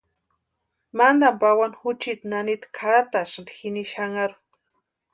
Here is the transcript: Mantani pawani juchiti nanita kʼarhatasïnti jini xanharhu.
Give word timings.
Mantani 0.97 1.37
pawani 1.39 1.77
juchiti 1.81 2.25
nanita 2.31 2.67
kʼarhatasïnti 2.75 3.53
jini 3.59 3.81
xanharhu. 3.91 4.39